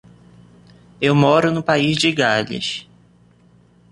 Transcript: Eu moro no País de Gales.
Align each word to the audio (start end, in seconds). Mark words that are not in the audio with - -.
Eu 0.99 1.13
moro 1.13 1.51
no 1.51 1.61
País 1.61 1.95
de 1.97 2.11
Gales. 2.11 2.87